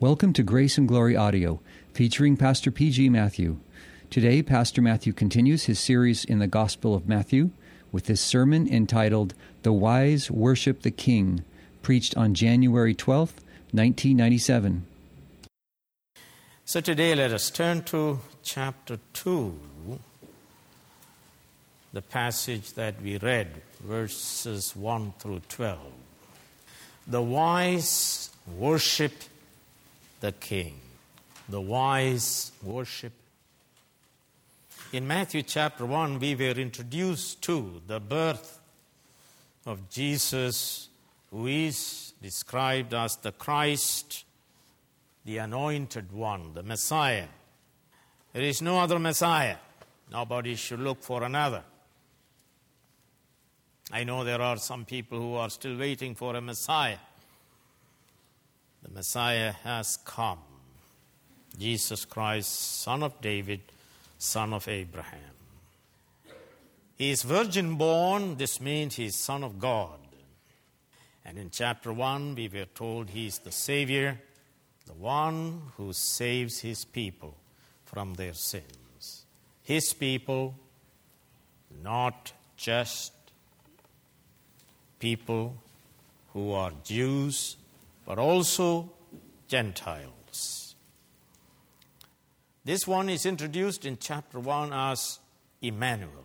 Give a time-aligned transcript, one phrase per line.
[0.00, 1.60] Welcome to Grace and Glory Audio,
[1.92, 3.08] featuring Pastor P.G.
[3.10, 3.58] Matthew.
[4.10, 7.50] Today, Pastor Matthew continues his series in the Gospel of Matthew
[7.92, 11.44] with this sermon entitled The Wise Worship the King,
[11.80, 13.38] preached on January 12th,
[13.70, 14.84] 1997.
[16.64, 19.58] So today let us turn to chapter 2,
[21.92, 25.78] the passage that we read, verses 1 through 12.
[27.06, 29.12] The wise worship
[30.24, 30.80] the king.
[31.50, 33.12] The wise worship.
[34.90, 38.58] In Matthew chapter 1, we were introduced to the birth
[39.66, 40.88] of Jesus,
[41.30, 44.24] who is described as the Christ,
[45.26, 47.28] the anointed one, the Messiah.
[48.32, 49.56] There is no other Messiah.
[50.10, 51.64] Nobody should look for another.
[53.92, 56.96] I know there are some people who are still waiting for a Messiah.
[58.84, 60.40] The Messiah has come.
[61.58, 63.60] Jesus Christ, Son of David,
[64.18, 65.20] Son of Abraham.
[66.96, 69.98] He is virgin born, this means he is Son of God.
[71.24, 74.20] And in chapter 1, we were told he is the Savior,
[74.86, 77.34] the one who saves his people
[77.86, 79.24] from their sins.
[79.62, 80.54] His people,
[81.82, 83.12] not just
[84.98, 85.56] people
[86.34, 87.56] who are Jews,
[88.06, 88.90] but also
[89.48, 90.74] Gentiles.
[92.64, 95.18] This one is introduced in chapter 1 as
[95.60, 96.24] Emmanuel,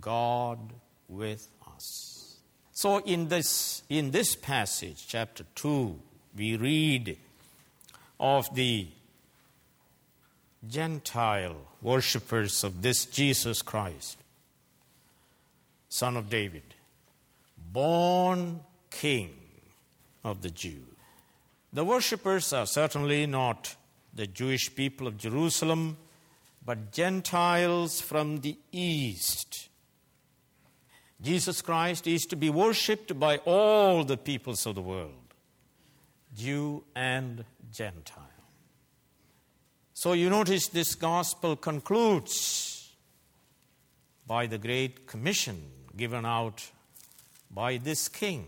[0.00, 0.72] God
[1.08, 2.36] with us.
[2.72, 5.98] So in this, in this passage, chapter 2,
[6.36, 7.18] we read
[8.18, 8.88] of the
[10.68, 14.16] Gentile worshippers of this Jesus Christ,
[15.88, 16.74] Son of David,
[17.72, 19.34] born King
[20.22, 20.93] of the Jews.
[21.74, 23.74] The worshippers are certainly not
[24.14, 25.96] the Jewish people of Jerusalem,
[26.64, 29.68] but Gentiles from the east.
[31.20, 35.34] Jesus Christ is to be worshipped by all the peoples of the world,
[36.32, 38.22] Jew and Gentile.
[39.94, 42.92] So you notice this gospel concludes
[44.28, 45.60] by the great commission
[45.96, 46.70] given out
[47.50, 48.46] by this king.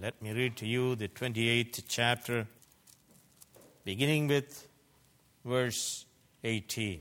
[0.00, 2.46] Let me read to you the 28th chapter,
[3.84, 4.66] beginning with
[5.44, 6.06] verse
[6.42, 7.00] 18.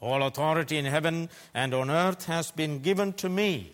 [0.00, 3.72] All authority in heaven and on earth has been given to me.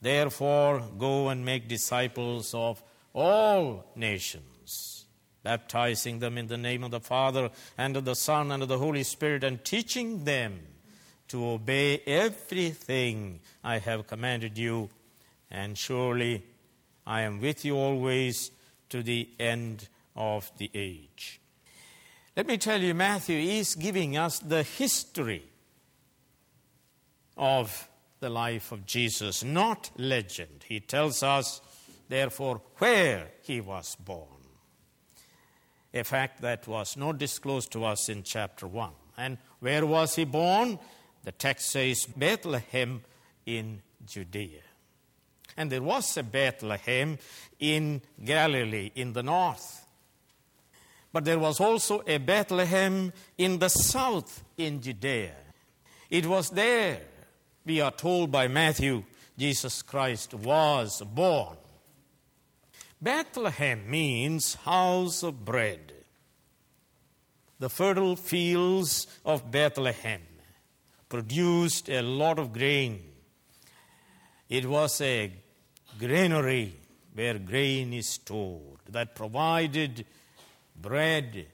[0.00, 2.82] Therefore, go and make disciples of
[3.14, 5.06] all nations,
[5.42, 8.78] baptizing them in the name of the Father and of the Son and of the
[8.78, 10.60] Holy Spirit, and teaching them
[11.28, 14.90] to obey everything I have commanded you
[15.54, 16.44] and surely
[17.06, 18.50] I am with you always
[18.88, 21.40] to the end of the age.
[22.36, 25.44] Let me tell you, Matthew is giving us the history
[27.36, 27.88] of
[28.18, 30.64] the life of Jesus, not legend.
[30.66, 31.60] He tells us,
[32.08, 34.28] therefore, where he was born.
[35.92, 38.90] A fact that was not disclosed to us in chapter 1.
[39.16, 40.80] And where was he born?
[41.22, 43.02] The text says Bethlehem
[43.46, 44.62] in Judea.
[45.56, 47.18] And there was a Bethlehem
[47.58, 49.86] in Galilee, in the north.
[51.12, 55.34] But there was also a Bethlehem in the south, in Judea.
[56.10, 57.00] It was there,
[57.64, 59.04] we are told by Matthew,
[59.38, 61.56] Jesus Christ was born.
[63.00, 65.92] Bethlehem means house of bread.
[67.58, 70.22] The fertile fields of Bethlehem
[71.08, 73.02] produced a lot of grain.
[74.48, 75.32] It was a
[75.98, 76.74] granary
[77.14, 80.04] where grain is stored that provided
[80.80, 81.46] bread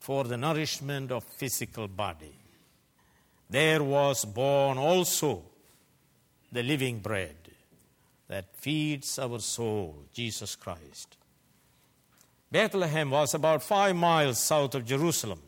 [0.00, 2.34] for the nourishment of physical body.
[3.48, 5.42] There was born also
[6.50, 7.36] the living bread
[8.28, 11.16] that feeds our soul, Jesus Christ.
[12.50, 15.40] Bethlehem was about five miles south of Jerusalem.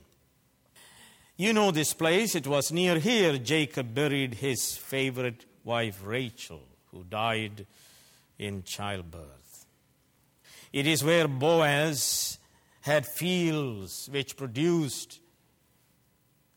[1.36, 6.62] You know this place, it was near here Jacob buried his favorite wife Rachel,
[6.96, 7.66] who died
[8.38, 9.66] in childbirth.
[10.72, 12.38] It is where Boaz
[12.82, 15.20] had fields which produced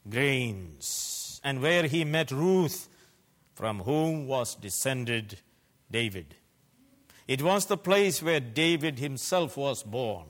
[0.10, 2.88] grains, and where he met Ruth,
[3.54, 5.40] from whom was descended
[5.92, 6.36] David.
[7.28, 10.26] It was the place where David himself was born.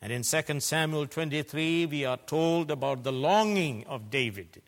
[0.00, 4.62] And in 2 Samuel 23, we are told about the longing of David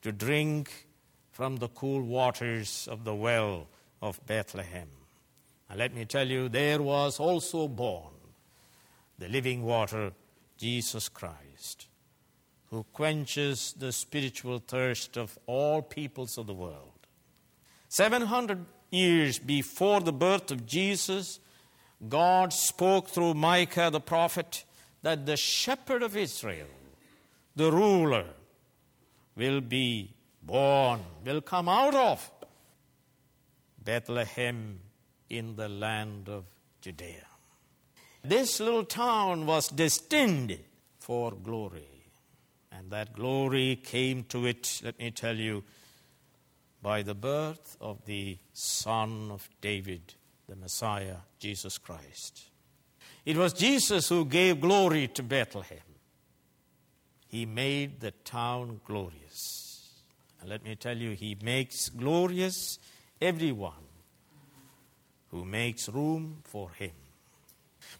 [0.00, 0.86] to drink
[1.34, 3.66] from the cool waters of the well
[4.00, 4.86] of Bethlehem.
[5.68, 8.14] And let me tell you, there was also born
[9.18, 10.12] the living water,
[10.56, 11.88] Jesus Christ,
[12.70, 17.08] who quenches the spiritual thirst of all peoples of the world.
[17.88, 21.40] 700 years before the birth of Jesus,
[22.08, 24.64] God spoke through Micah the prophet
[25.02, 26.68] that the shepherd of Israel,
[27.56, 28.26] the ruler,
[29.36, 30.13] will be
[30.46, 32.30] born, will come out of
[33.82, 34.80] Bethlehem
[35.30, 36.44] in the land of
[36.80, 37.26] Judea.
[38.22, 40.58] This little town was destined
[40.98, 41.88] for glory.
[42.72, 45.62] And that glory came to it, let me tell you,
[46.82, 50.14] by the birth of the Son of David,
[50.48, 52.50] the Messiah, Jesus Christ.
[53.24, 55.78] It was Jesus who gave glory to Bethlehem.
[57.26, 59.63] He made the town glorious.
[60.46, 62.78] Let me tell you, He makes glorious
[63.20, 63.72] everyone
[65.30, 66.92] who makes room for Him.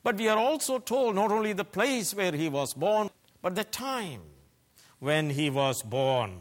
[0.03, 3.11] But we are also told not only the place where He was born,
[3.43, 4.21] but the time
[4.99, 6.39] when He was born.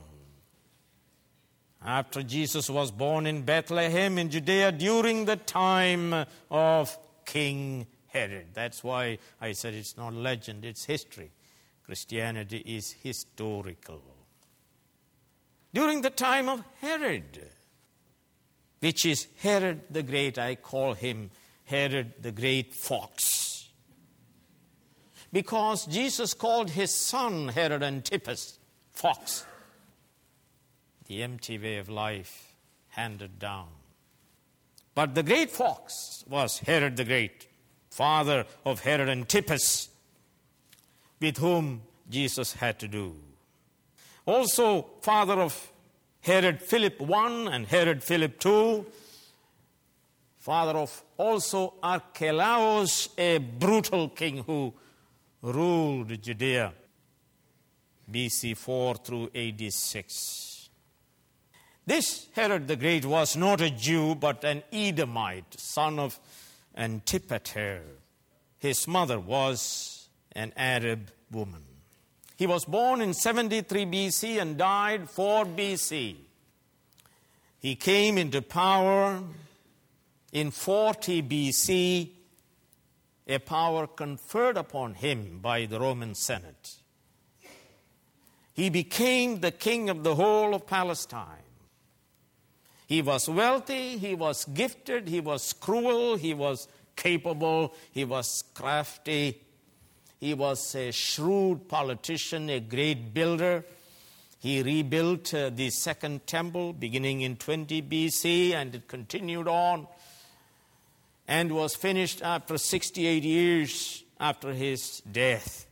[1.86, 8.48] After Jesus was born in Bethlehem in Judea during the time of King Herod.
[8.54, 11.32] That's why I said it's not legend, it's history.
[11.86, 14.02] Christianity is historical.
[15.74, 17.50] During the time of Herod,
[18.80, 21.32] which is Herod the Great, I call him
[21.66, 23.70] Herod the Great Fox.
[25.32, 28.60] Because Jesus called his son Herod Antipas
[28.92, 29.46] Fox
[31.08, 32.56] the empty way of life
[32.90, 33.68] handed down.
[34.96, 37.48] But the great fox was Herod the Great,
[37.90, 39.90] father of Herod Antipas,
[41.20, 43.16] with whom Jesus had to do.
[44.26, 45.72] Also, father of
[46.22, 48.86] Herod Philip I and Herod Philip II,
[50.38, 54.74] father of also Archelaus, a brutal king who
[55.42, 56.74] ruled Judea
[58.10, 60.70] BC 4 through AD 6.
[61.86, 66.18] This Herod the Great was not a Jew, but an Edomite, son of
[66.76, 67.82] Antipater.
[68.58, 71.73] His mother was an Arab woman.
[72.44, 76.18] He was born in 73 BC and died 4 BC.
[77.58, 79.24] He came into power
[80.34, 82.10] in 40 BC,
[83.30, 86.76] a power conferred upon him by the Roman Senate.
[88.54, 91.48] He became the king of the whole of Palestine.
[92.86, 96.68] He was wealthy, he was gifted, he was cruel, he was
[96.98, 99.40] capable, he was crafty,
[100.24, 103.66] he was a shrewd politician, a great builder.
[104.40, 109.86] He rebuilt uh, the second temple beginning in 20 BC and it continued on
[111.28, 115.66] and was finished after 68 years after his death.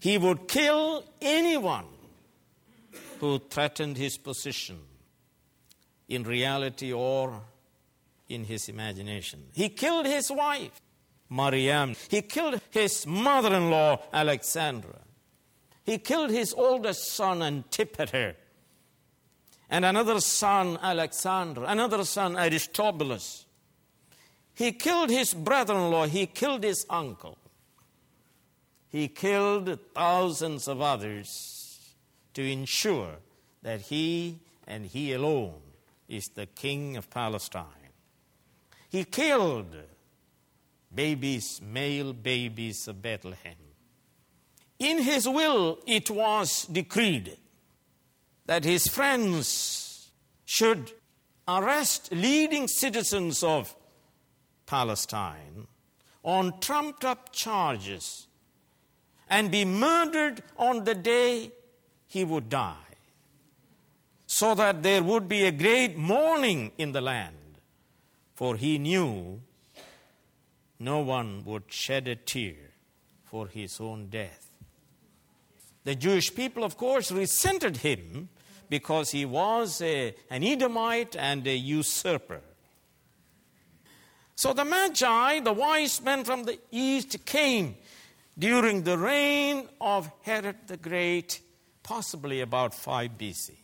[0.00, 1.84] He would kill anyone
[3.20, 4.78] who threatened his position
[6.08, 7.42] in reality or
[8.30, 9.48] in his imagination.
[9.52, 10.80] He killed his wife,
[11.30, 11.94] Mariam.
[12.08, 15.00] He killed his mother in law, Alexandra.
[15.84, 18.36] He killed his oldest son, Antipater,
[19.70, 23.46] and another son, Alexander, another son, Aristobulus.
[24.54, 27.38] He killed his brother in law, he killed his uncle.
[28.88, 31.94] He killed thousands of others
[32.34, 33.16] to ensure
[33.62, 35.60] that he and he alone
[36.08, 37.64] is the king of Palestine.
[38.88, 39.76] He killed
[40.94, 43.56] babies, male babies of Bethlehem.
[44.78, 47.36] In his will, it was decreed
[48.46, 50.10] that his friends
[50.44, 50.92] should
[51.46, 53.74] arrest leading citizens of
[54.66, 55.66] Palestine
[56.22, 58.26] on trumped up charges
[59.28, 61.50] and be murdered on the day
[62.06, 62.88] he would die
[64.26, 67.34] so that there would be a great mourning in the land.
[68.34, 69.40] For he knew
[70.78, 72.72] no one would shed a tear
[73.24, 74.50] for his own death.
[75.84, 78.28] The Jewish people, of course, resented him
[78.68, 82.42] because he was a, an Edomite and a usurper.
[84.34, 87.76] So the Magi, the wise men from the east, came
[88.38, 91.40] during the reign of Herod the Great,
[91.82, 93.56] possibly about 5 BC.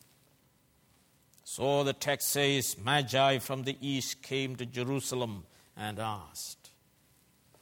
[1.44, 5.44] So the text says, Magi from the east came to Jerusalem
[5.76, 6.63] and asked,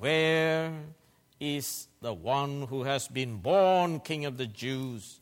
[0.03, 0.73] Where
[1.39, 5.21] is the one who has been born King of the Jews?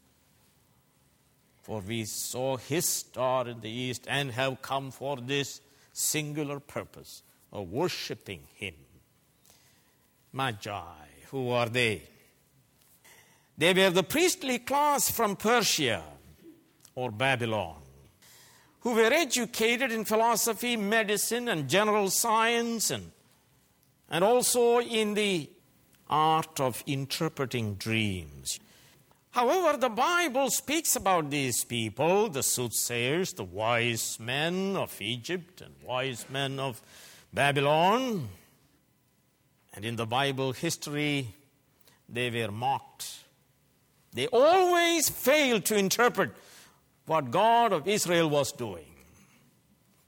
[1.60, 5.60] For we saw his star in the east and have come for this
[5.92, 7.22] singular purpose
[7.52, 8.72] of worshiping him.
[10.32, 10.80] Magi,
[11.30, 12.04] who are they?
[13.58, 16.02] They were the priestly class from Persia
[16.94, 17.82] or Babylon
[18.80, 23.12] who were educated in philosophy, medicine, and general science, and,
[24.10, 25.48] and also in the
[26.08, 28.58] art of interpreting dreams.
[29.30, 35.72] However, the Bible speaks about these people, the soothsayers, the wise men of Egypt and
[35.84, 36.82] wise men of
[37.32, 38.28] Babylon.
[39.72, 41.34] And in the Bible history,
[42.08, 43.20] they were mocked
[44.12, 46.32] they always failed to interpret
[47.06, 48.86] what God of Israel was doing.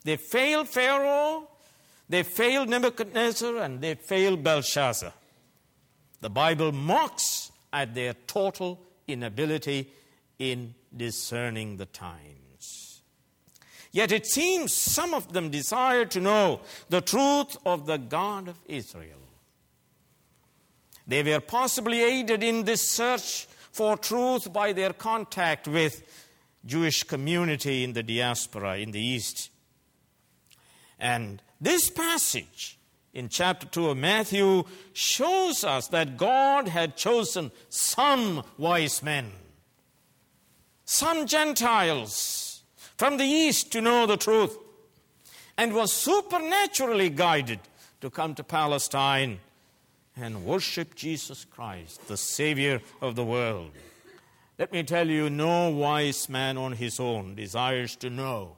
[0.05, 1.49] They failed Pharaoh,
[2.13, 5.15] they failed Nebuchadnezzar, and they failed Belshazzar.
[6.21, 8.79] The Bible mocks at their total
[9.09, 9.91] inability
[10.39, 13.01] in discerning the times.
[13.93, 18.59] Yet it seems some of them desire to know the truth of the God of
[18.67, 19.23] Israel.
[21.07, 26.03] They were possibly aided in this search for truth by their contact with
[26.67, 29.49] Jewish community in the diaspora in the East.
[30.99, 32.77] And this passage
[33.15, 39.31] in chapter 2 of Matthew shows us that God had chosen some wise men,
[40.85, 42.63] some Gentiles
[42.97, 44.59] from the East to know the truth,
[45.57, 47.61] and was supernaturally guided
[48.01, 49.39] to come to Palestine
[50.17, 53.71] and worship Jesus Christ, the Savior of the world.
[54.59, 58.57] Let me tell you, no wise man on his own desires to know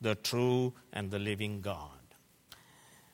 [0.00, 1.99] the true and the living God.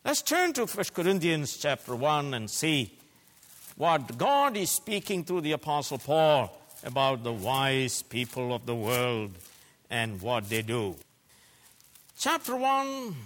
[0.06, 2.96] Let's turn to 1 Corinthians chapter 1 and see
[3.74, 9.32] what God is speaking through the Apostle Paul about the wise people of the world
[9.90, 10.94] and what they do.
[12.20, 13.16] Chapter 1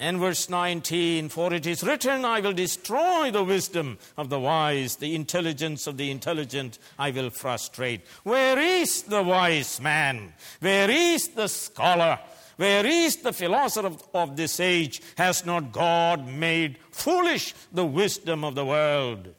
[0.00, 4.96] and verse 19, for it is written, I will destroy the wisdom of the wise,
[4.96, 8.00] the intelligence of the intelligent I will frustrate.
[8.24, 10.32] Where is the wise man?
[10.58, 12.18] Where is the scholar?
[12.56, 15.02] Where is the philosopher of, this age?
[15.16, 19.34] Has not God made foolish the wisdom of the world?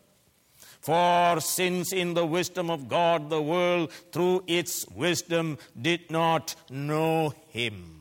[0.81, 7.33] For since in the wisdom of God the world through its wisdom did not know
[7.49, 7.97] him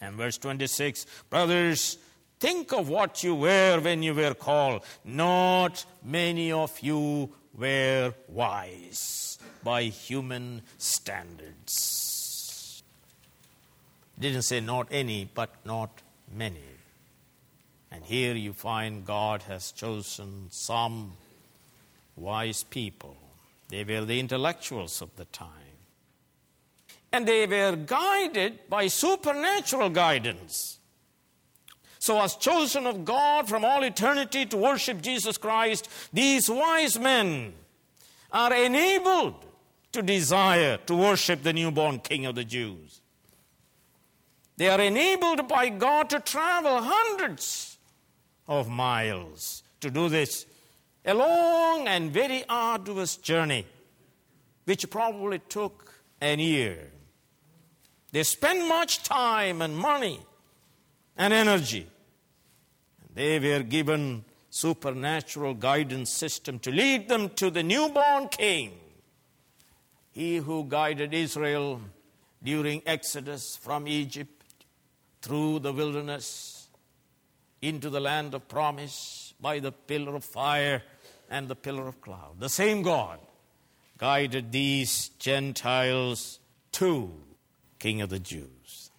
[0.00, 1.98] and verse 26 Brothers,
[2.40, 4.82] think of what you were when you were called.
[5.04, 12.07] Not many of you were wise by human standards.
[14.18, 16.02] Didn't say not any, but not
[16.34, 16.62] many.
[17.90, 21.12] And here you find God has chosen some
[22.16, 23.16] wise people.
[23.68, 25.68] They were the intellectuals of the time
[27.12, 30.78] and they were guided by supernatural guidance.
[31.98, 37.54] So, as chosen of God from all eternity to worship Jesus Christ, these wise men
[38.30, 39.44] are enabled
[39.92, 43.00] to desire to worship the newborn King of the Jews.
[44.58, 47.78] They are enabled by God to travel hundreds
[48.48, 50.46] of miles to do this,
[51.04, 53.66] a long and very arduous journey,
[54.64, 56.90] which probably took an year.
[58.10, 60.18] They spend much time and money
[61.16, 61.86] and energy.
[63.14, 68.72] They were given supernatural guidance system to lead them to the newborn king.
[70.10, 71.80] He who guided Israel
[72.42, 74.37] during Exodus from Egypt
[75.22, 76.68] through the wilderness
[77.60, 80.82] into the land of promise by the pillar of fire
[81.30, 82.38] and the pillar of cloud.
[82.38, 83.18] The same God
[83.98, 86.38] guided these Gentiles
[86.72, 87.12] to
[87.78, 88.90] King of the Jews.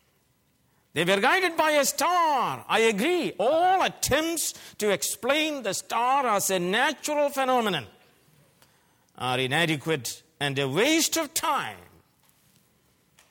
[0.94, 2.66] They were guided by a star.
[2.68, 3.34] I agree.
[3.40, 7.86] All attempts to explain the star as a natural phenomenon
[9.18, 11.78] are inadequate and a waste of time,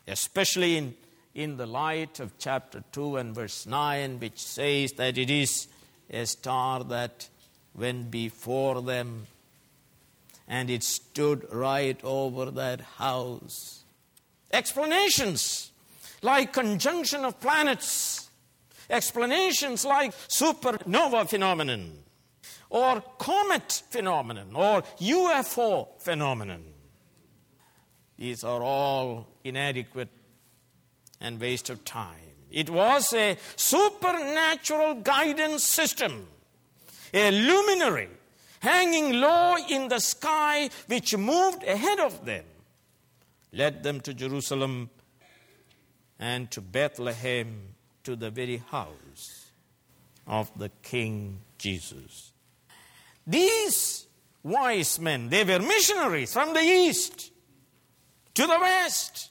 [0.07, 0.95] especially in,
[1.39, 5.69] in the light of chapter 2 and verse 9, which says that it is
[6.11, 7.29] a star that
[7.75, 9.29] went before them
[10.49, 13.79] and it stood right over that house
[14.51, 15.71] Explanations
[16.23, 18.31] like conjunction of planets,
[18.89, 21.93] explanations like supernova phenomenon,
[22.71, 26.65] or comet phenomenon, or UFO phenomenon.
[28.17, 30.09] These are all inadequate
[31.21, 32.17] and waste of time.
[32.51, 36.29] It was a supernatural guidance system,
[37.13, 38.09] a luminary
[38.61, 42.45] hanging low in the sky which moved ahead of them
[43.53, 44.91] led them to Jerusalem
[46.19, 49.51] and to Bethlehem to the very house
[50.27, 52.33] of the King Jesus.
[53.27, 54.07] These
[54.43, 57.31] wise men, they were missionaries from the east
[58.35, 59.31] to the west.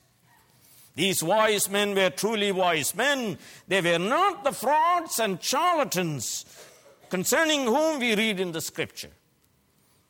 [0.98, 3.38] These wise men were truly wise men.
[3.68, 6.44] They were not the frauds and charlatans
[7.12, 9.12] concerning whom we read in the scripture.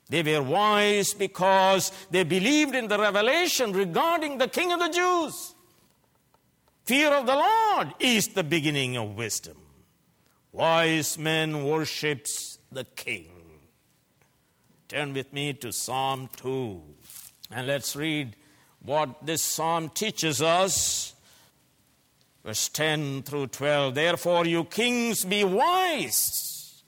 [0.08, 5.56] They were wise because they believed in the revelation regarding the King of the Jews.
[6.86, 9.58] Fear of the Lord is the beginning of wisdom.
[10.54, 13.28] Wise men worships the King.
[14.88, 16.82] Turn with me to Psalm 2
[17.52, 18.38] and let's read
[18.82, 21.14] what this psalm teaches us.
[22.44, 23.96] Verse 10 through 12.
[23.96, 26.84] Therefore, you kings, be wise.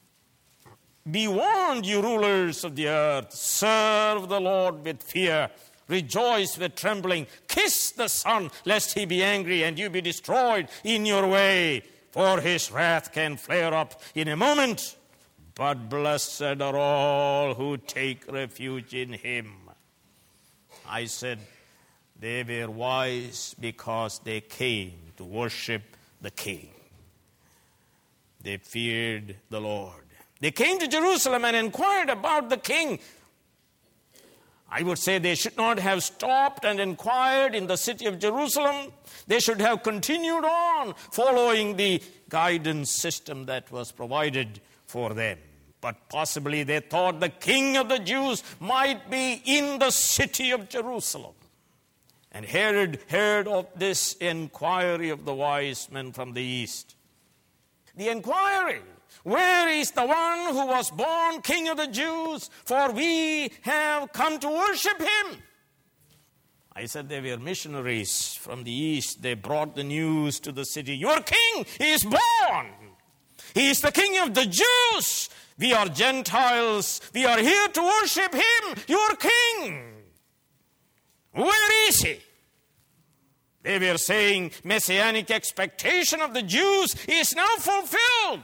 [1.10, 3.34] Be warned, you rulers of the earth.
[3.34, 5.50] Serve the Lord with fear.
[5.88, 7.25] Rejoice with trembling.
[7.48, 11.84] Kiss the Son, lest he be angry and you be destroyed in your way.
[12.12, 14.96] For his wrath can flare up in a moment.
[15.55, 19.51] But blessed are all who take refuge in him.
[20.88, 21.39] I said,
[22.20, 25.84] they were wise because they came to worship
[26.22, 26.70] the King.
[28.42, 29.94] They feared the Lord.
[30.40, 33.00] They came to Jerusalem and inquired about the King.
[34.72, 38.92] I would say they should not have stopped and inquired in the city of Jerusalem.
[39.28, 45.40] They should have continued on following the guidance system that was provided for them.
[45.82, 50.70] But possibly they thought the king of the Jews might be in the city of
[50.70, 51.34] Jerusalem.
[52.31, 56.95] And Herod heard of this inquiry of the wise men from the east.
[57.95, 58.81] The inquiry
[59.24, 62.50] where is the one who was born King of the Jews?
[62.63, 65.43] For we have come to worship him.
[66.74, 69.21] I said they were missionaries from the east.
[69.21, 72.67] They brought the news to the city Your king is born.
[73.53, 75.29] He is the king of the Jews.
[75.57, 77.01] We are Gentiles.
[77.13, 79.99] We are here to worship him, your king.
[81.40, 82.20] Where is he?
[83.64, 88.42] They were saying messianic expectation of the Jews is now fulfilled.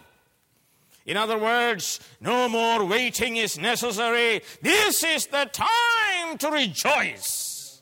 [1.06, 4.42] In other words, no more waiting is necessary.
[4.62, 7.82] This is the time to rejoice.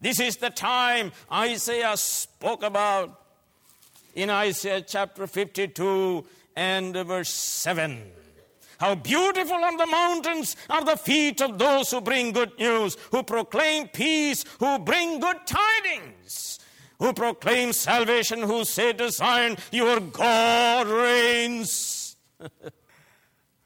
[0.00, 3.20] This is the time Isaiah spoke about
[4.14, 6.24] in Isaiah chapter 52
[6.56, 8.02] and verse 7.
[8.78, 13.22] How beautiful on the mountains are the feet of those who bring good news, who
[13.22, 16.58] proclaim peace, who bring good tidings,
[16.98, 22.16] who proclaim salvation, who say to Zion, Your God reigns.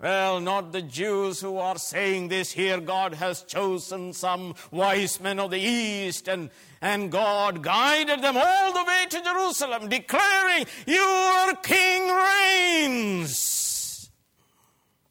[0.01, 2.79] Well, not the Jews who are saying this here.
[2.79, 8.73] God has chosen some wise men of the East, and, and God guided them all
[8.73, 13.58] the way to Jerusalem, declaring, Your King reigns.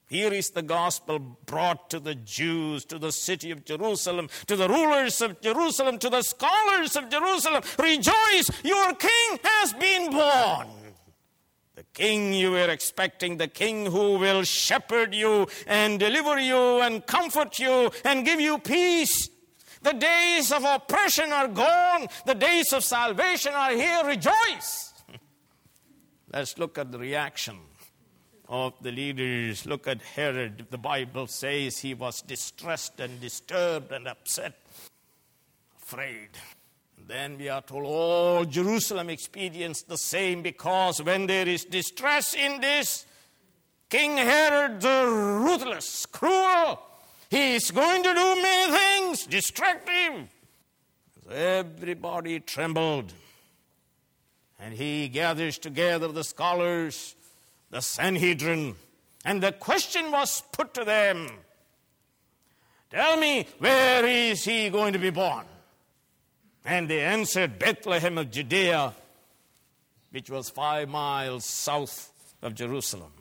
[0.07, 4.69] Here is the gospel brought to the Jews, to the city of Jerusalem, to the
[4.69, 7.61] rulers of Jerusalem, to the scholars of Jerusalem.
[7.77, 10.67] Rejoice, your king has been born.
[11.75, 17.05] The king you were expecting, the king who will shepherd you and deliver you and
[17.05, 19.29] comfort you and give you peace.
[19.81, 24.05] The days of oppression are gone, the days of salvation are here.
[24.05, 24.93] Rejoice.
[26.33, 27.59] Let's look at the reaction
[28.49, 29.65] of the leaders.
[29.65, 30.67] Look at Herod.
[30.69, 34.55] The Bible says he was distressed and disturbed and upset,
[35.81, 36.29] afraid.
[37.07, 42.59] Then we are told all Jerusalem experienced the same because when there is distress in
[42.59, 43.05] this,
[43.89, 46.81] King Herod the ruthless, cruel,
[47.29, 50.27] he is going to do many things destructive.
[51.23, 53.13] So everybody trembled.
[54.59, 57.15] And he gathers together the scholars
[57.69, 58.75] the Sanhedrin,
[59.25, 61.29] and the question was put to them
[62.89, 65.45] Tell me, where is he going to be born?
[66.63, 68.93] And they answered, Bethlehem of Judea,
[70.11, 73.11] which was five miles south of Jerusalem.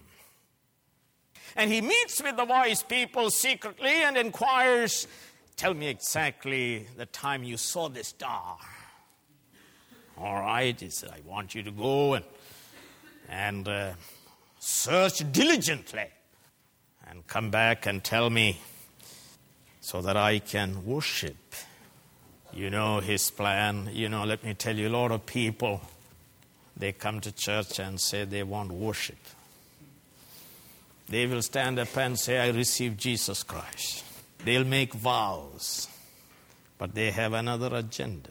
[1.57, 5.09] And he meets with the wise people secretly and inquires,
[5.57, 8.59] Tell me exactly the time you saw this star.
[10.19, 12.25] All right, he said, I want you to go and,
[13.29, 13.93] and uh,
[14.67, 16.07] search diligently
[17.09, 18.59] and come back and tell me
[19.81, 21.37] so that I can worship.
[22.53, 23.89] You know his plan.
[23.93, 25.83] You know, let me tell you, a lot of people,
[26.77, 29.19] they come to church and say they want worship.
[31.09, 34.05] They will stand up and say, I receive Jesus Christ.
[34.45, 35.87] They'll make vows,
[36.77, 38.31] but they have another agenda.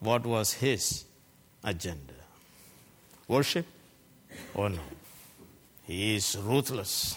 [0.00, 1.04] What was his
[1.62, 2.14] agenda?
[3.28, 3.66] Worship
[4.54, 4.80] or no?
[5.90, 7.16] He is ruthless.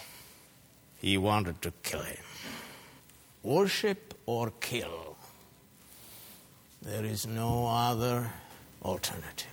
[1.00, 2.24] He wanted to kill him.
[3.44, 5.16] Worship or kill.
[6.82, 8.32] There is no other
[8.82, 9.46] alternative.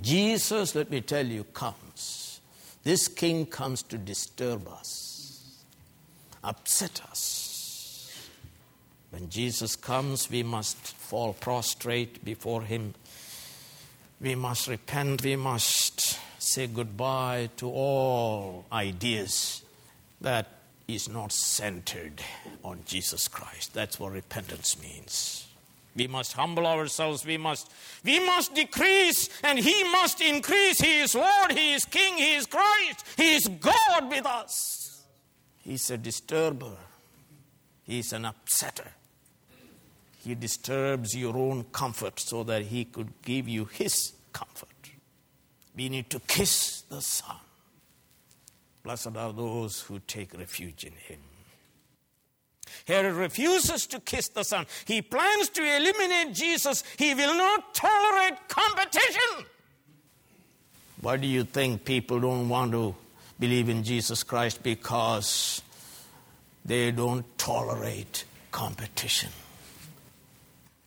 [0.00, 2.40] Jesus, let me tell you, comes.
[2.84, 5.64] This king comes to disturb us,
[6.44, 8.16] upset us.
[9.10, 12.94] When Jesus comes, we must fall prostrate before him.
[14.20, 15.24] We must repent.
[15.24, 19.62] We must say goodbye to all ideas
[20.20, 20.46] that
[20.86, 22.20] is not centered
[22.64, 23.74] on Jesus Christ.
[23.74, 25.46] That's what repentance means.
[25.94, 27.26] We must humble ourselves.
[27.26, 27.70] We must,
[28.04, 30.80] we must decrease and He must increase.
[30.80, 35.04] He is Lord, He is King, He is Christ, He is God with us.
[35.58, 36.76] He's a disturber,
[37.84, 38.88] He's an upsetter.
[40.24, 44.68] He disturbs your own comfort so that He could give you His comfort.
[45.78, 47.36] We need to kiss the Son.
[48.82, 51.20] Blessed are those who take refuge in Him.
[52.88, 54.66] Herod refuses to kiss the Son.
[54.86, 56.82] He plans to eliminate Jesus.
[56.96, 59.46] He will not tolerate competition.
[61.00, 62.96] Why do you think people don't want to
[63.38, 64.64] believe in Jesus Christ?
[64.64, 65.62] Because
[66.64, 69.30] they don't tolerate competition.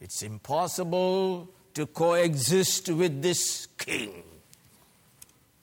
[0.01, 4.23] It's impossible to coexist with this king.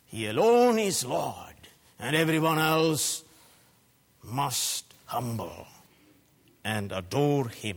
[0.08, 1.54] He alone is Lord,
[1.98, 3.22] and everyone else
[4.22, 5.66] must humble
[6.64, 7.76] and adore him.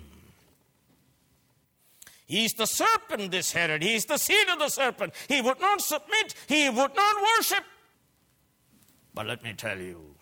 [2.26, 3.84] He is the serpent, this Herod.
[3.84, 5.13] He is the seed of the serpent.
[5.28, 7.65] He would not submit, he would not worship.
[9.13, 10.15] But let me tell you,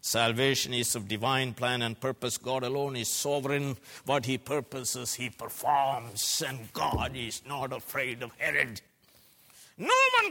[0.00, 2.38] salvation is of divine plan and purpose.
[2.38, 3.76] God alone is sovereign.
[4.04, 6.40] What he purposes, he performs.
[6.46, 8.80] And God is not afraid of Herod.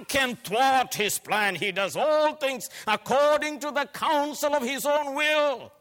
[0.03, 1.55] Can thwart his plan.
[1.55, 5.71] He does all things according to the counsel of his own will.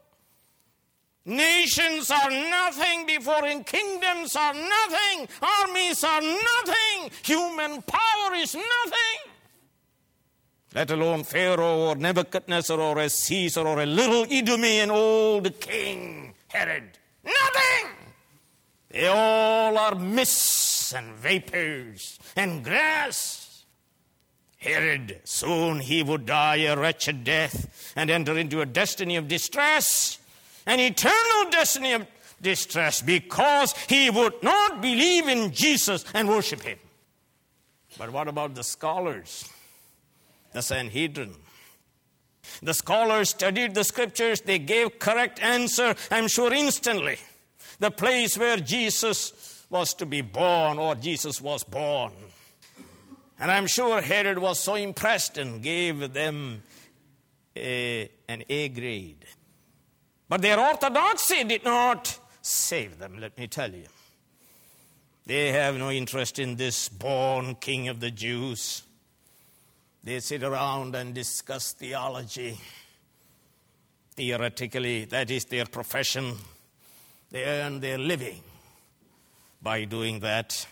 [1.25, 9.31] Nations are nothing before him, kingdoms are nothing, armies are nothing, human power is nothing.
[10.75, 16.99] Let alone Pharaoh or Nebuchadnezzar or a Caesar or a little Idumean old king, Herod.
[17.23, 17.91] Nothing!
[18.89, 23.44] They all are mists and vapors and grass.
[24.65, 30.19] Herod, soon he would die a wretched death and enter into a destiny of distress
[30.65, 32.07] an eternal destiny of
[32.41, 36.79] distress because he would not believe in Jesus and worship him.
[37.97, 39.49] But what about the scholars?
[40.53, 41.35] The Sanhedrin.
[42.61, 47.17] The scholars studied the scriptures, they gave correct answer, I'm sure instantly.
[47.79, 52.11] The place where Jesus was to be born or Jesus was born.
[53.39, 56.63] And I'm sure Herod was so impressed and gave them
[57.55, 59.25] a, an A grade.
[60.27, 63.85] But their orthodoxy did not save them, let me tell you.
[65.25, 68.83] They have no interest in this born king of the Jews.
[70.03, 72.59] They sit around and discuss theology.
[74.15, 76.35] Theoretically, that is their profession.
[77.31, 78.41] They earn their living
[79.61, 80.67] by doing that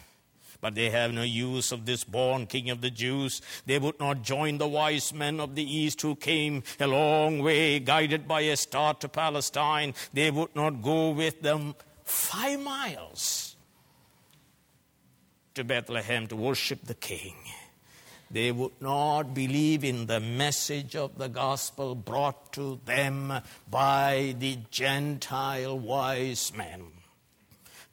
[0.64, 3.42] but they have no use of this born king of the Jews.
[3.66, 7.82] They would not join the wise men of the east who came a long way,
[7.82, 9.94] guided by a star to Palestine.
[10.14, 13.58] They would not go with them five miles
[15.56, 17.36] to Bethlehem to worship the king.
[18.32, 23.34] They would not believe in the message of the gospel brought to them
[23.70, 27.03] by the Gentile wise men.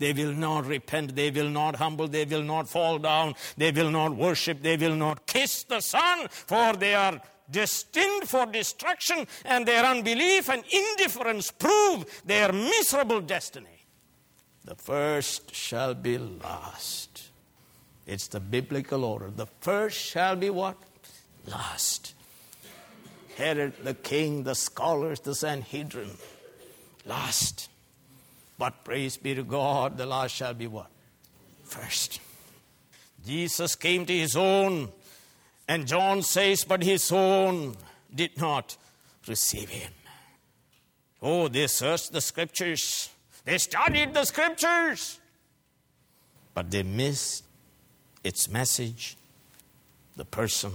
[0.01, 1.15] They will not repent.
[1.15, 2.09] They will not humble.
[2.09, 3.35] They will not fall down.
[3.59, 4.63] They will not worship.
[4.63, 10.49] They will not kiss the Son, for they are destined for destruction, and their unbelief
[10.49, 13.85] and indifference prove their miserable destiny.
[14.65, 17.29] The first shall be last.
[18.07, 19.31] It's the biblical order.
[19.31, 20.77] The first shall be what?
[21.47, 22.15] Last.
[23.37, 26.11] Herod, the king, the scholars, the Sanhedrin.
[27.05, 27.69] Last.
[28.61, 30.90] But praise be to God, the last shall be what?
[31.64, 32.20] First.
[33.25, 34.90] Jesus came to his own,
[35.66, 37.75] and John says, but his own
[38.14, 38.77] did not
[39.27, 39.90] receive him.
[41.23, 43.09] Oh, they searched the scriptures,
[43.46, 45.18] they studied the scriptures,
[46.53, 47.44] but they missed
[48.23, 49.16] its message,
[50.16, 50.73] the person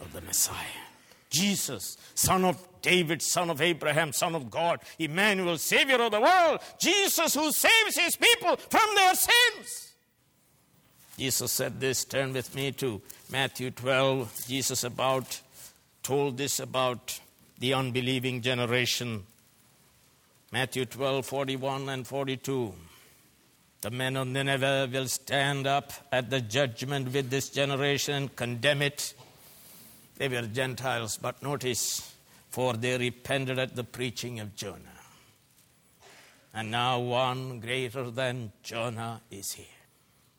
[0.00, 0.86] of the Messiah.
[1.32, 6.60] Jesus, son of David, son of Abraham, son of God, Emmanuel, Savior of the world,
[6.78, 9.92] Jesus who saves his people from their sins.
[11.16, 12.04] Jesus said this.
[12.04, 14.46] Turn with me to Matthew 12.
[14.46, 15.40] Jesus about
[16.02, 17.20] told this about
[17.58, 19.22] the unbelieving generation.
[20.50, 22.74] Matthew 12, 41 and 42.
[23.82, 28.82] The men of Nineveh will stand up at the judgment with this generation and condemn
[28.82, 29.14] it.
[30.22, 32.14] They were Gentiles, but notice,
[32.48, 35.00] for they repented at the preaching of Jonah.
[36.54, 39.66] And now one greater than Jonah is here.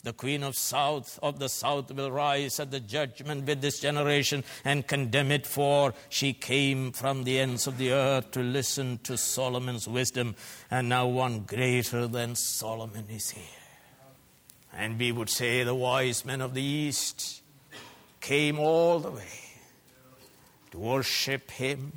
[0.03, 4.45] The queen of south of the south will rise at the judgment with this generation
[4.63, 9.17] and condemn it for she came from the ends of the earth to listen to
[9.17, 10.35] Solomon's wisdom
[10.71, 13.43] and now one greater than Solomon is here.
[14.71, 17.41] And we would say the wise men of the east
[18.21, 19.42] came all the way
[20.73, 21.91] to worship him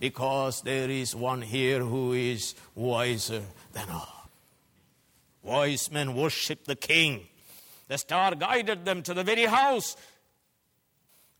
[0.00, 3.42] because there is one here who is wiser
[3.74, 4.30] than all.
[5.42, 7.26] Wise men worship the king.
[7.88, 9.98] The star guided them to the very house.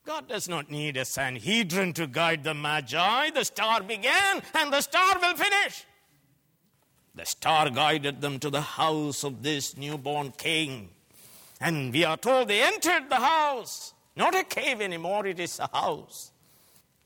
[0.04, 3.30] God does not need a Sanhedrin to guide the Magi.
[3.30, 5.86] The star began and the star will finish.
[7.14, 10.90] The star guided them to the house of this newborn king.
[11.58, 13.94] And we are told they entered the house.
[14.18, 16.32] Not a cave anymore, it is a house.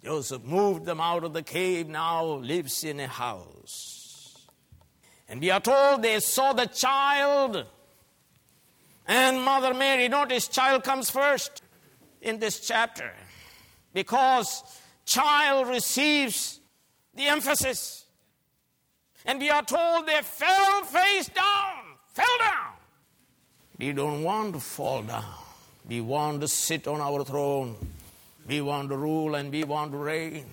[0.03, 4.49] Joseph moved them out of the cave, now lives in a house.
[5.29, 7.67] And we are told they saw the child.
[9.07, 11.63] And Mother Mary, notice child comes first
[12.23, 13.13] in this chapter
[13.93, 14.63] because
[15.05, 16.61] child receives
[17.15, 18.07] the emphasis.
[19.27, 22.73] And we are told they fell face down, fell down.
[23.79, 25.52] We don't want to fall down.
[25.89, 27.77] We want to sit on our throne.
[28.47, 30.47] We want to rule and we want to reign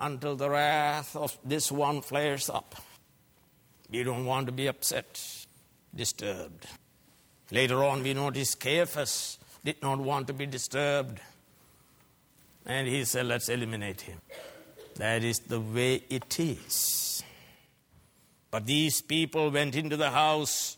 [0.00, 2.74] until the wrath of this one flares up.
[3.90, 5.20] We don't want to be upset,
[5.94, 6.66] disturbed.
[7.50, 11.20] Later on, we notice Caiaphas did not want to be disturbed.
[12.66, 14.18] And he said, Let's eliminate him.
[14.96, 17.22] That is the way it is.
[18.50, 20.77] But these people went into the house,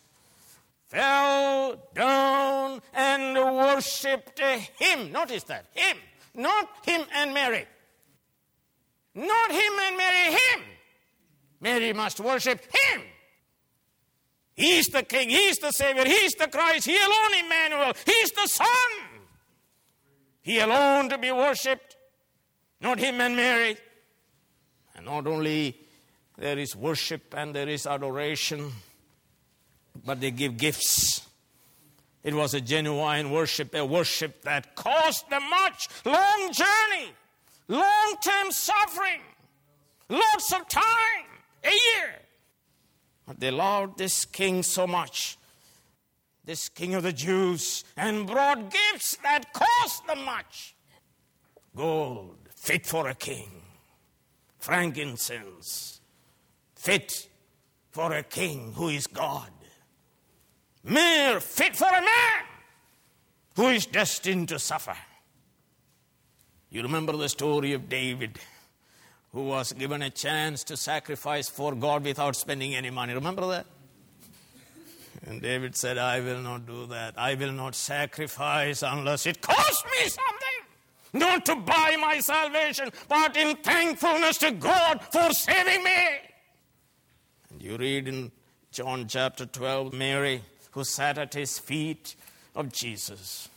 [0.90, 4.38] fell down, and worshipped
[4.78, 5.10] him.
[5.12, 5.66] Notice that.
[5.74, 5.96] Him.
[6.34, 7.66] Not him and Mary.
[9.14, 10.60] Not him and Mary, him.
[11.60, 13.02] Mary must worship Him.
[14.54, 18.66] He's the King, He's the Savior, He's the Christ, He alone, Emmanuel, He's the Son.
[20.42, 21.96] He alone to be worshipped,
[22.80, 23.76] not Him and Mary.
[24.96, 25.78] And not only
[26.36, 28.72] there is worship and there is adoration,
[30.04, 31.26] but they give gifts.
[32.22, 37.12] It was a genuine worship, a worship that cost them much, long journey,
[37.68, 39.20] long term suffering,
[40.08, 41.26] lots of time
[41.64, 42.14] a year.
[43.26, 45.38] But they loved this king so much,
[46.44, 50.74] this king of the Jews, and brought gifts that cost them much
[51.74, 53.62] gold, fit for a king,
[54.58, 56.00] frankincense,
[56.74, 57.28] fit
[57.90, 59.50] for a king who is God,
[60.84, 62.44] myrrh, fit for a man
[63.56, 64.96] who is destined to suffer.
[66.70, 68.38] You remember the story of David
[69.32, 73.14] who was given a chance to sacrifice for God without spending any money.
[73.14, 73.66] Remember that?
[75.26, 77.14] And David said, I will not do that.
[77.16, 80.46] I will not sacrifice unless it costs me something.
[81.12, 86.06] Not to buy my salvation, but in thankfulness to God for saving me.
[87.50, 88.32] And you read in
[88.72, 92.14] John chapter 12, Mary, who sat at his feet
[92.54, 93.48] of Jesus,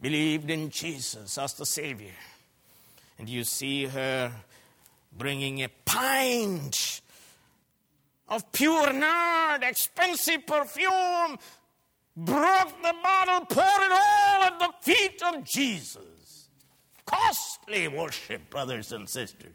[0.00, 2.14] believed in Jesus as the Savior.
[3.18, 4.32] And you see her
[5.16, 7.00] bringing a pint
[8.28, 11.38] of pure nard, expensive perfume,
[12.16, 16.48] broke the bottle, poured it all at the feet of Jesus.
[17.04, 19.54] Costly worship, brothers and sisters.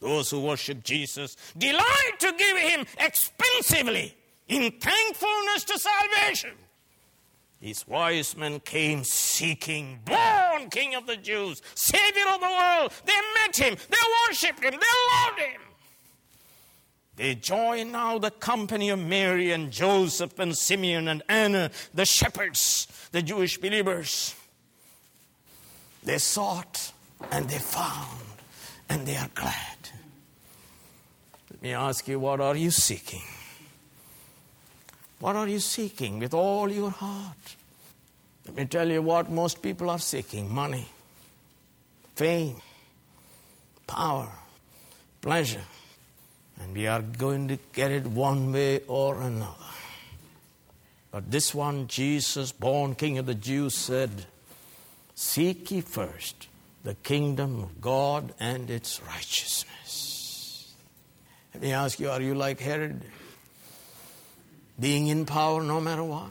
[0.00, 4.14] Those who worship Jesus delight to give him expensively
[4.48, 6.52] in thankfulness to salvation.
[7.60, 12.92] These wise men came seeking, born King of the Jews, Savior of the world.
[13.06, 13.96] They met him, they
[14.28, 15.60] worshipped him, they loved him.
[17.16, 22.88] They join now the company of Mary and Joseph and Simeon and Anna, the shepherds,
[23.12, 24.34] the Jewish believers.
[26.02, 26.92] They sought
[27.30, 28.20] and they found
[28.90, 29.78] and they are glad.
[31.50, 33.22] Let me ask you, what are you seeking?
[35.24, 37.56] What are you seeking with all your heart?
[38.44, 40.86] Let me tell you what most people are seeking money,
[42.14, 42.56] fame,
[43.86, 44.30] power,
[45.22, 45.64] pleasure.
[46.60, 49.72] And we are going to get it one way or another.
[51.10, 54.26] But this one, Jesus, born King of the Jews, said,
[55.14, 56.48] Seek ye first
[56.82, 60.74] the kingdom of God and its righteousness.
[61.54, 63.00] Let me ask you, are you like Herod?
[64.78, 66.30] Being in power no matter what?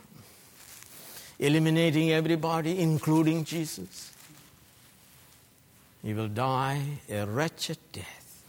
[1.39, 4.11] Eliminating everybody, including Jesus?
[6.01, 8.43] He will die a wretched death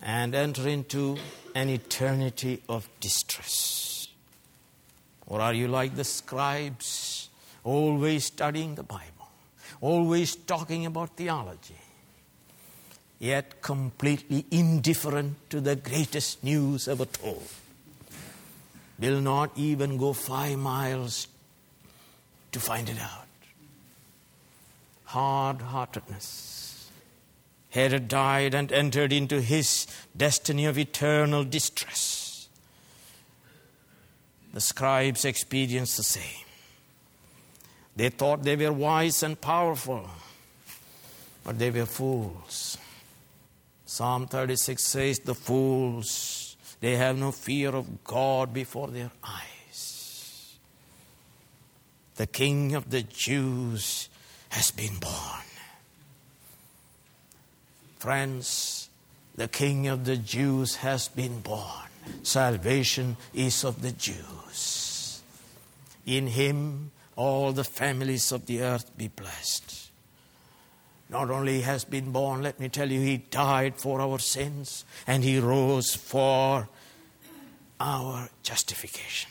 [0.00, 1.18] and enter into
[1.54, 4.08] an eternity of distress.
[5.26, 7.28] Or are you like the scribes,
[7.62, 9.10] always studying the Bible?
[9.80, 11.76] always talking about theology,
[13.18, 17.48] yet completely indifferent to the greatest news ever told.
[19.00, 21.26] Will not even go five miles
[22.52, 23.26] to find it out.
[25.04, 26.90] Hard heartedness.
[27.70, 29.86] Herod died and entered into his
[30.16, 32.48] destiny of eternal distress.
[34.52, 36.44] The scribes experienced the same.
[37.94, 40.08] They thought they were wise and powerful,
[41.44, 42.76] but they were fools.
[43.86, 46.39] Psalm 36 says, The fools,
[46.80, 50.56] they have no fear of God before their eyes.
[52.16, 54.08] The King of the Jews
[54.50, 55.44] has been born.
[57.98, 58.88] Friends,
[59.36, 61.88] the King of the Jews has been born.
[62.22, 65.22] Salvation is of the Jews.
[66.06, 69.89] In him all the families of the earth be blessed.
[71.10, 75.24] Not only has been born, let me tell you, he died for our sins and
[75.24, 76.68] he rose for
[77.80, 79.30] our justification.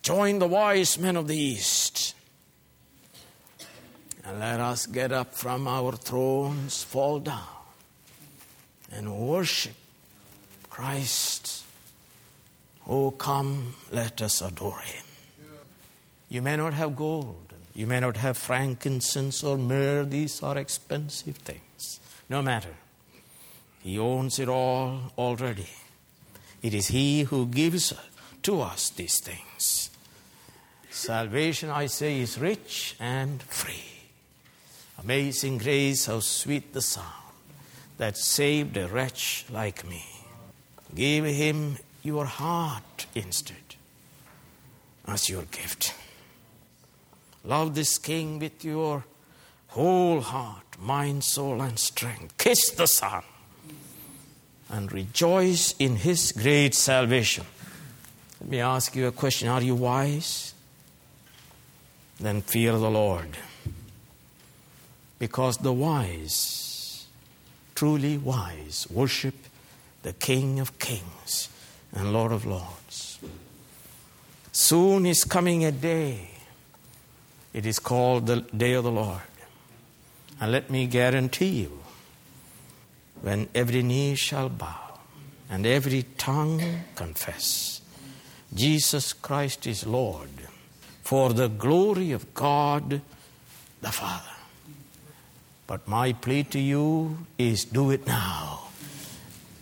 [0.00, 2.14] Join the wise men of the East.
[4.24, 7.46] And let us get up from our thrones, fall down,
[8.90, 9.74] and worship
[10.70, 11.64] Christ.
[12.86, 15.04] Oh, come, let us adore him.
[16.30, 17.47] You may not have gold,
[17.78, 22.00] you may not have frankincense or myrrh, these are expensive things.
[22.28, 22.74] No matter.
[23.84, 25.68] He owns it all already.
[26.60, 27.94] It is He who gives
[28.42, 29.90] to us these things.
[30.90, 34.08] Salvation, I say, is rich and free.
[35.00, 37.06] Amazing grace, how sweet the sound
[37.96, 40.04] that saved a wretch like me.
[40.96, 43.76] Give Him your heart instead
[45.06, 45.94] as your gift.
[47.44, 49.04] Love this King with your
[49.68, 52.36] whole heart, mind, soul, and strength.
[52.38, 53.22] Kiss the Son
[54.70, 57.46] and rejoice in His great salvation.
[58.40, 60.54] Let me ask you a question Are you wise?
[62.20, 63.36] Then fear the Lord.
[65.18, 67.06] Because the wise,
[67.74, 69.34] truly wise, worship
[70.02, 71.48] the King of kings
[71.92, 73.18] and Lord of lords.
[74.52, 76.37] Soon is coming a day
[77.52, 79.22] it is called the day of the Lord.
[80.40, 81.80] And let me guarantee you,
[83.22, 85.00] when every knee shall bow
[85.50, 86.62] and every tongue
[86.94, 87.80] confess,
[88.54, 90.30] Jesus Christ is Lord,
[91.02, 93.00] for the glory of God
[93.80, 94.24] the Father.
[95.66, 98.68] But my plea to you is do it now,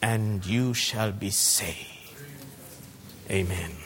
[0.00, 1.88] and you shall be saved.
[3.30, 3.85] Amen.